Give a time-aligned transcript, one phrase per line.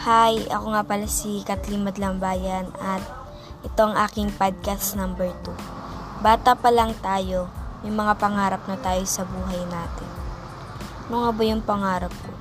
[0.00, 3.04] Hi, ako nga pala si Kathleen Madlambayan at
[3.60, 6.24] ito ang aking podcast number 2.
[6.24, 7.52] Bata pa lang tayo,
[7.84, 10.08] may mga pangarap na tayo sa buhay natin.
[11.04, 12.32] Ano nga ba yung pangarap ko?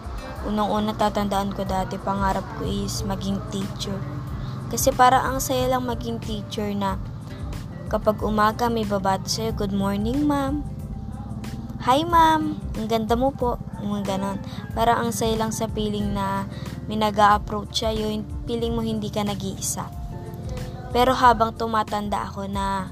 [0.48, 4.00] Unang-una tatandaan ko dati, pangarap ko is maging teacher.
[4.72, 6.96] Kasi para ang saya lang maging teacher na
[7.92, 10.64] kapag umaga may babato sa'yo, good morning ma'am.
[11.80, 13.56] Hi ma'am, ang ganda mo po.
[13.80, 14.36] Mga ganon.
[14.76, 16.44] Para ang saya lang sa feeling na
[16.92, 19.88] may nag approach siya, yung feeling mo hindi ka nag-iisa.
[20.92, 22.92] Pero habang tumatanda ako na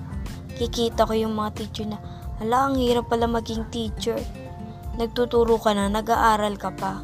[0.55, 1.99] kikita ko yung mga teacher na,
[2.39, 4.15] hala, ang hirap pala maging teacher.
[4.95, 7.03] Nagtuturo ka na, nag-aaral ka pa.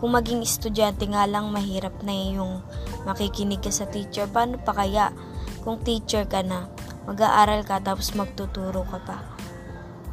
[0.00, 2.64] Kung maging estudyante nga lang, mahirap na yung
[3.04, 4.24] makikinig ka sa teacher.
[4.24, 5.12] Paano pa kaya
[5.68, 6.64] kung teacher ka na,
[7.04, 9.34] mag-aaral ka tapos magtuturo ka pa?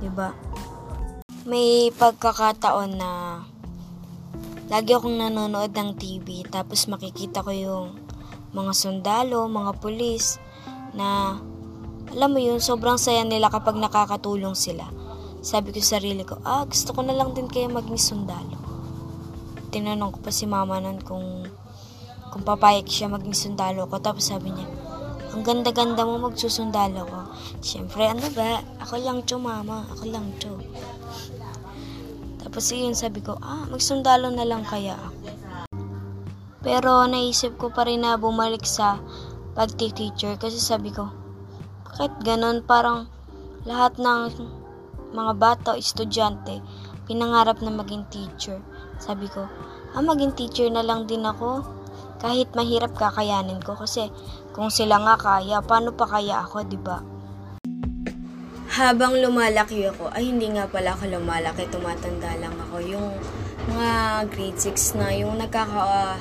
[0.01, 0.33] 'Di ba?
[1.41, 3.41] May pagkakataon na
[4.69, 7.97] lagi akong nanonood ng TV tapos makikita ko yung
[8.53, 10.37] mga sundalo, mga pulis
[10.93, 11.41] na
[12.13, 14.85] alam mo yun, sobrang saya nila kapag nakakatulong sila.
[15.41, 18.61] Sabi ko sa sarili ko, ah, gusto ko na lang din kaya maging sundalo.
[19.73, 21.49] Tinanong ko pa si mama nun kung
[22.29, 23.97] kung papayag siya maging sundalo ko.
[23.97, 24.69] Tapos sabi niya,
[25.33, 27.19] ang ganda-ganda mo magsusundalo ko.
[27.65, 28.61] Siyempre, ano ba?
[28.83, 29.87] Ako lang to, mama.
[29.95, 30.59] Ako lang to.
[32.41, 35.17] Tapos yun, sabi ko, ah, magsundalo na lang kaya ako.
[36.61, 39.01] Pero naisip ko pa rin na bumalik sa
[39.57, 41.09] pagti-teacher kasi sabi ko,
[41.85, 43.09] bakit ganon parang
[43.65, 44.29] lahat ng
[45.11, 46.61] mga bata o estudyante
[47.11, 48.63] pinangarap na maging teacher.
[49.01, 49.43] Sabi ko,
[49.91, 51.65] ah, maging teacher na lang din ako.
[52.21, 54.07] Kahit mahirap kakayanin ko kasi
[54.53, 57.01] kung sila nga kaya, paano pa kaya ako, 'di ba?
[58.71, 62.79] Habang lumalaki ako, ay hindi nga pala ako lumalaki, tumatanda lang ako.
[62.79, 63.07] Yung
[63.67, 63.89] mga
[64.31, 66.15] grade 6 na, yung nagkaka,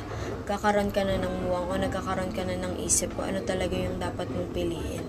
[0.51, 4.03] kakaroon ka na ng muwang o nagkakaroon ka na ng isip ko ano talaga yung
[4.03, 5.07] dapat mong piliin.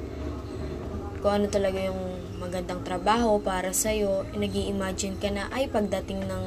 [1.26, 2.02] Kung ano talaga yung
[2.38, 6.46] magandang trabaho para sa'yo, nag imagine ka na, ay pagdating ng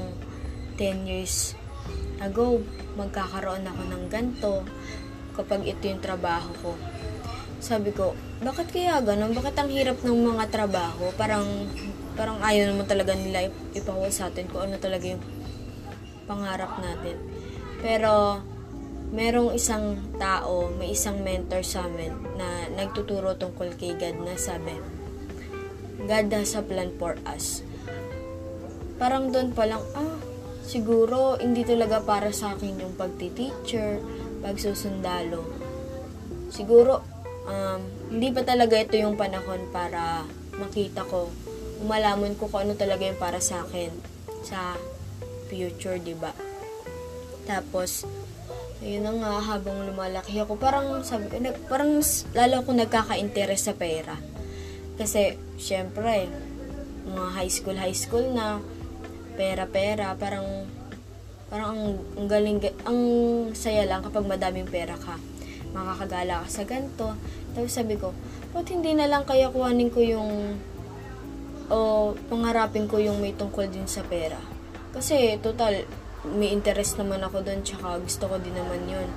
[0.78, 1.59] 10 years
[2.22, 2.62] ago,
[2.94, 4.62] magkakaroon ako ng ganto
[5.34, 6.78] kapag ito yung trabaho ko
[7.65, 8.13] sabi ko,
[8.45, 9.33] bakit kaya ganun?
[9.33, 11.09] Bakit ang hirap ng mga trabaho?
[11.17, 11.49] Parang,
[12.13, 15.25] parang ayaw naman talaga nila ipawa sa atin kung ano talaga yung
[16.29, 17.17] pangarap natin.
[17.81, 18.45] Pero,
[19.17, 24.77] merong isang tao, may isang mentor sa amin na nagtuturo tungkol kay God na sabi,
[26.05, 27.65] God has a plan for us.
[29.01, 30.21] Parang doon pa lang, ah,
[30.69, 34.05] siguro hindi talaga para sa akin yung pagti-teacher,
[34.45, 35.49] pagsusundalo.
[36.53, 37.14] Siguro
[37.49, 40.25] um, hindi pa talaga ito yung panahon para
[40.56, 41.28] makita ko,
[41.82, 43.91] umalaman ko kung ano talaga yung para sa akin
[44.44, 44.77] sa
[45.49, 46.33] future, di ba?
[47.44, 48.09] Tapos,
[48.81, 51.28] ayun na nga, habang lumalaki ako, parang sabi
[51.69, 52.00] parang
[52.33, 54.16] lalo ako nagkaka-interest sa pera.
[54.94, 56.31] Kasi, syempre,
[57.04, 58.62] mga high school, high school na,
[59.34, 60.47] pera-pera, parang,
[61.50, 61.83] parang ang,
[62.16, 63.00] ang galing, ang
[63.53, 65.19] saya lang kapag madaming pera ka
[65.75, 67.19] makakagala ka sa ganito.
[67.53, 68.15] Tapos sabi ko,
[68.55, 70.57] ba't hindi na lang kaya kuhanin ko yung
[71.69, 74.39] o pangarapin ko yung may tungkol din sa pera.
[74.95, 75.83] Kasi total,
[76.25, 79.09] may interest naman ako doon tsaka gusto ko din naman yun.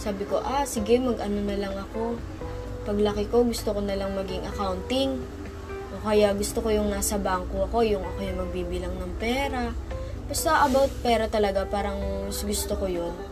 [0.00, 2.16] Sabi ko, ah sige mag-ano na lang ako.
[2.88, 5.20] Paglaki ko gusto ko na lang maging accounting.
[5.90, 9.74] O kaya gusto ko yung nasa bangko ako, yung ako yung magbibilang ng pera.
[10.30, 13.29] Basta about pera talaga, parang gusto ko yun.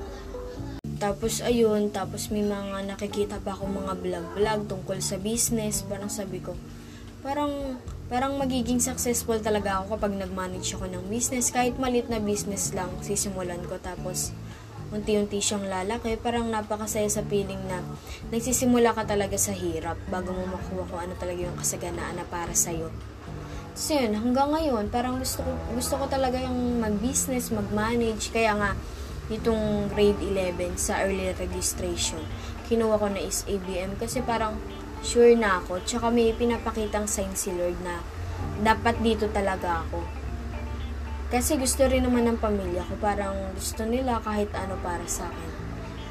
[0.98, 5.86] Tapos ayun, tapos may mga nakikita pa ako mga vlog-vlog tungkol sa business.
[5.86, 6.58] Parang sabi ko,
[7.22, 7.78] parang
[8.10, 11.54] parang magiging successful talaga ako kapag nag-manage ako ng business.
[11.54, 13.78] Kahit malit na business lang, sisimulan ko.
[13.78, 14.34] Tapos
[14.90, 16.18] unti-unti siyang lalaki.
[16.18, 17.78] Parang napakasaya sa feeling na
[18.34, 22.58] nagsisimula ka talaga sa hirap bago mo makuha kung ano talaga yung kasaganaan na para
[22.58, 22.90] sa'yo.
[23.78, 28.34] So yun, hanggang ngayon, parang gusto ko, gusto ko talaga yung mag-business, mag-manage.
[28.34, 28.70] Kaya nga,
[29.28, 32.20] itong grade 11 sa early registration.
[32.68, 34.56] Kinuha ko na is ABM kasi parang
[35.04, 35.84] sure na ako.
[35.84, 38.00] Tsaka may pinapakitang sign si Lord na
[38.64, 40.04] dapat dito talaga ako.
[41.28, 42.96] Kasi gusto rin naman ng pamilya ko.
[42.96, 45.50] Parang gusto nila kahit ano para sa akin.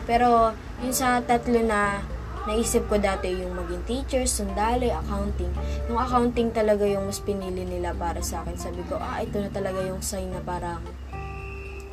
[0.06, 0.54] Pero
[0.86, 2.06] yung sa tatlo na
[2.48, 5.52] naisip ko dati yung maging teacher, sundalo, accounting.
[5.92, 8.56] Yung accounting talaga yung mas pinili nila para sa akin.
[8.56, 10.80] Sabi ko, ah, ito na talaga yung sign na parang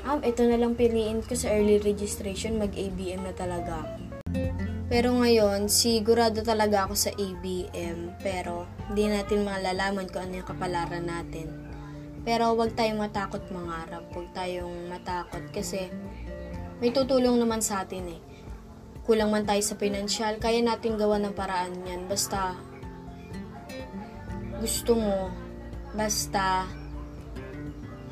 [0.05, 3.97] um, ito na lang piliin ko sa early registration, mag-ABM na talaga ako.
[4.85, 11.09] Pero ngayon, sigurado talaga ako sa ABM, pero hindi natin malalaman kung ano yung kapalaran
[11.09, 11.51] natin.
[12.23, 15.89] Pero wag tayong matakot mangarap, wag tayong matakot kasi
[16.79, 18.21] may tutulong naman sa atin eh.
[19.05, 22.09] Kulang man tayo sa pinansyal, kaya natin gawa ng paraan yan.
[22.09, 22.57] Basta,
[24.61, 25.29] gusto mo,
[25.93, 26.65] basta,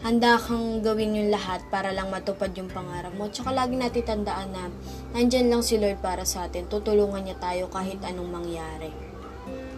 [0.03, 3.31] handa kang gawin yung lahat para lang matupad yung pangarap mo.
[3.31, 4.67] Tsaka lagi natin tandaan na
[5.15, 6.67] nandyan lang si Lord para sa atin.
[6.67, 8.91] Tutulungan niya tayo kahit anong mangyari.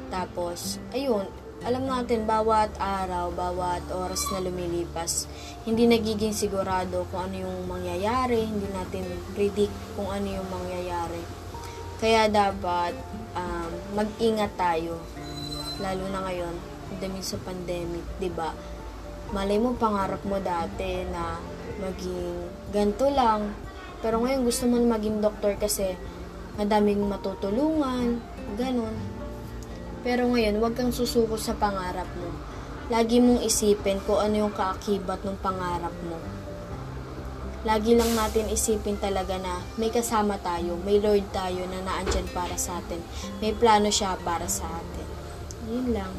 [0.08, 1.28] Tapos, ayun,
[1.64, 5.28] alam natin bawat araw, bawat oras na lumilipas,
[5.68, 11.20] hindi nagiging sigurado kung ano yung mangyayari, hindi natin predict kung ano yung mangyayari.
[12.00, 12.92] Kaya dapat
[13.32, 15.00] um, mag-ingat tayo,
[15.80, 16.54] lalo na ngayon,
[17.00, 18.52] dami sa pandemic, 'di ba?
[19.32, 21.38] Malay mo pangarap mo dati na
[21.80, 23.54] maging ganto lang,
[24.04, 25.96] pero ngayon gusto mo maging doktor kasi
[26.60, 28.20] madaming matutulungan,
[28.60, 28.92] ganun.
[30.04, 32.28] Pero ngayon, huwag kang susuko sa pangarap mo.
[32.92, 36.20] Lagi mong isipin kung ano yung kaakibat ng pangarap mo.
[37.64, 42.60] Lagi lang natin isipin talaga na may kasama tayo, may Lord tayo na naandyan para
[42.60, 43.00] sa atin.
[43.40, 45.08] May plano siya para sa atin.
[45.72, 46.12] Yun lang.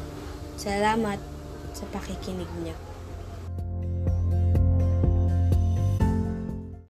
[0.58, 1.22] Salamat
[1.70, 2.74] sa pakikinig niya.